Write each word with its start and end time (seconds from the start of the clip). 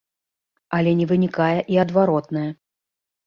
Але 0.77 0.93
не 1.01 1.05
вынікае 1.11 1.59
і 1.75 1.79
адваротнае. 1.83 2.49